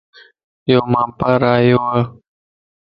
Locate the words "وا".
1.83-1.99